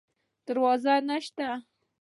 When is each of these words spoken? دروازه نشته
دروازه 0.45 0.91
نشته 1.07 1.47